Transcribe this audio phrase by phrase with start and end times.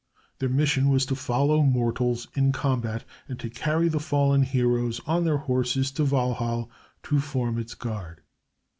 [0.39, 5.25] Their mission was to follow mortals in combat and to carry the fallen heroes on
[5.25, 6.71] their horses to Walhall
[7.03, 8.21] to form its guard.